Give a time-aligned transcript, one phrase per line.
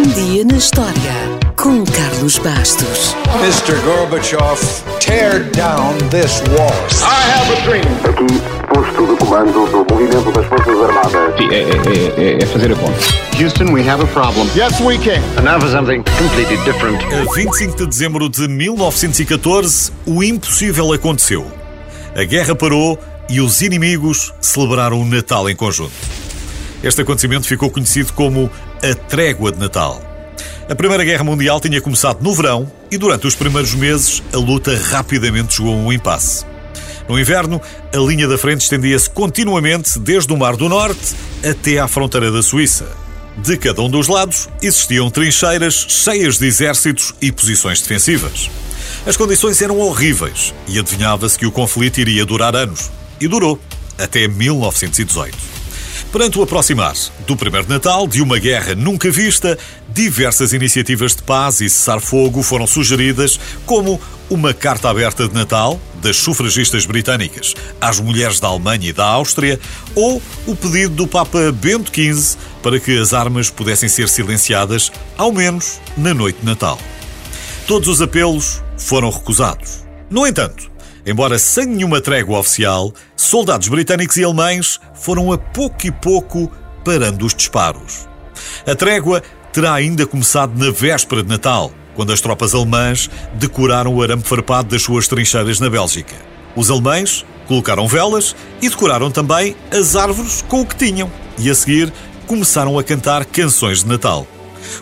[0.00, 0.94] Um dia na história
[1.56, 3.14] com Carlos Bastos.
[3.42, 3.78] Mr.
[3.84, 4.58] Gorbachev,
[4.98, 6.72] tear down this wall.
[7.02, 7.84] I have a dream.
[8.08, 8.40] Aqui,
[8.72, 11.36] posto de comando do movimento das Forças Armadas.
[11.36, 12.98] Sim, é, é- é- é fazer a conta.
[13.38, 14.48] Houston, we have a problem.
[14.56, 15.20] Yes, we can.
[15.36, 17.04] And now for something completely different.
[17.04, 21.46] A 25 de dezembro de 1914, o impossível aconteceu.
[22.16, 22.98] A guerra parou
[23.28, 25.92] e os inimigos celebraram o Natal em conjunto.
[26.82, 28.50] Este acontecimento ficou conhecido como
[28.82, 30.02] a Trégua de Natal.
[30.68, 34.74] A Primeira Guerra Mundial tinha começado no verão e durante os primeiros meses a luta
[34.76, 36.46] rapidamente chegou a um impasse.
[37.08, 37.60] No inverno,
[37.92, 41.14] a linha da frente estendia-se continuamente desde o Mar do Norte
[41.44, 42.86] até à fronteira da Suíça.
[43.36, 48.50] De cada um dos lados existiam trincheiras cheias de exércitos e posições defensivas.
[49.04, 52.90] As condições eram horríveis e adivinhava-se que o conflito iria durar anos.
[53.20, 53.58] E durou,
[53.98, 55.59] até 1918.
[56.12, 59.56] Perante o aproximar do primeiro Natal de uma guerra nunca vista,
[59.88, 66.16] diversas iniciativas de paz e cessar-fogo foram sugeridas, como uma carta aberta de Natal das
[66.16, 69.60] sufragistas britânicas às mulheres da Alemanha e da Áustria,
[69.94, 75.30] ou o pedido do Papa Bento XV para que as armas pudessem ser silenciadas, ao
[75.30, 76.78] menos na noite de Natal.
[77.68, 79.84] Todos os apelos foram recusados.
[80.10, 80.69] No entanto,
[81.06, 86.50] embora sem nenhuma trégua oficial, soldados britânicos e alemães foram a pouco e pouco
[86.84, 88.08] parando os disparos.
[88.66, 94.02] A trégua terá ainda começado na véspera de Natal, quando as tropas alemãs decoraram o
[94.02, 96.16] arame farpado das suas trincheiras na Bélgica.
[96.56, 101.54] Os alemães colocaram velas e decoraram também as árvores com o que tinham, e a
[101.54, 101.92] seguir
[102.26, 104.26] começaram a cantar canções de Natal.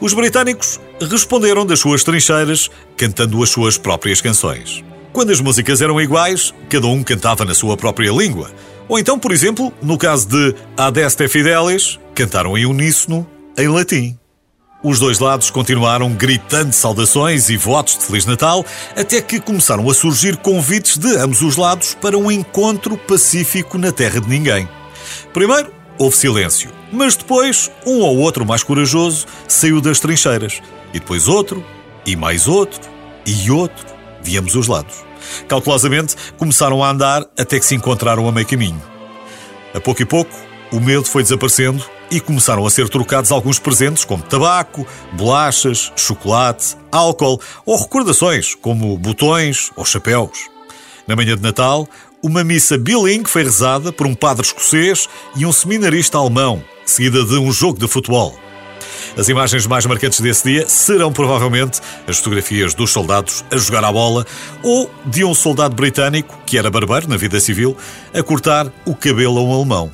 [0.00, 4.82] Os britânicos responderam das suas trincheiras cantando as suas próprias canções.
[5.14, 8.50] Quando as músicas eram iguais, cada um cantava na sua própria língua.
[8.88, 13.24] Ou então, por exemplo, no caso de Adeste Fidelis, cantaram em uníssono
[13.56, 14.18] em latim.
[14.82, 19.94] Os dois lados continuaram gritando saudações e votos de Feliz Natal, até que começaram a
[19.94, 24.68] surgir convites de ambos os lados para um encontro pacífico na terra de ninguém.
[25.32, 30.60] Primeiro, houve silêncio, mas depois um ou outro mais corajoso saiu das trincheiras.
[30.92, 31.64] E depois outro,
[32.04, 32.80] e mais outro,
[33.24, 33.86] e outro,
[34.24, 35.03] de ambos os lados.
[35.48, 38.82] Cautelosamente, começaram a andar até que se encontraram a meio caminho.
[39.74, 40.34] A pouco e pouco,
[40.72, 46.76] o medo foi desaparecendo e começaram a ser trocados alguns presentes, como tabaco, bolachas, chocolate,
[46.90, 50.48] álcool ou recordações, como botões ou chapéus.
[51.06, 51.88] Na manhã de Natal,
[52.22, 57.34] uma missa bilingue foi rezada por um padre escocês e um seminarista alemão, seguida de
[57.34, 58.43] um jogo de futebol.
[59.16, 63.92] As imagens mais marcantes desse dia serão provavelmente as fotografias dos soldados a jogar à
[63.92, 64.26] bola
[64.62, 67.76] ou de um soldado britânico, que era barbeiro na vida civil,
[68.12, 69.90] a cortar o cabelo a um alemão.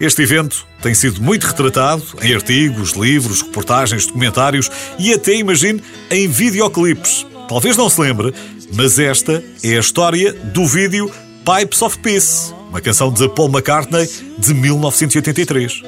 [0.00, 6.26] Este evento tem sido muito retratado em artigos, livros, reportagens, documentários e até, imagine, em
[6.26, 7.26] videoclipes.
[7.48, 8.32] Talvez não se lembre,
[8.74, 11.10] mas esta é a história do vídeo
[11.44, 15.82] Pipes of Peace, uma canção de Paul McCartney de 1983.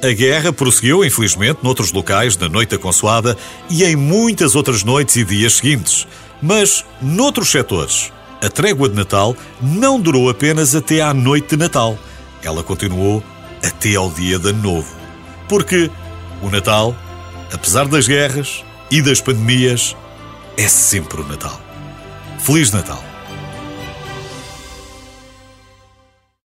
[0.00, 3.36] A guerra prosseguiu, infelizmente, noutros locais da Noite da Consoada
[3.68, 6.06] e em muitas outras noites e dias seguintes.
[6.40, 11.98] Mas, noutros setores, a trégua de Natal não durou apenas até à noite de Natal.
[12.44, 13.24] Ela continuou
[13.64, 14.94] até ao dia de Ano Novo.
[15.48, 15.90] Porque
[16.40, 16.94] o Natal,
[17.52, 19.96] apesar das guerras e das pandemias,
[20.56, 21.60] é sempre o Natal.
[22.38, 23.07] Feliz Natal!